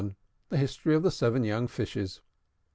THE 0.49 0.57
HISTORY 0.57 0.95
OF 0.95 1.03
THE 1.03 1.11
SEVEN 1.11 1.43
YOUNG 1.43 1.67
FISHES. 1.67 2.21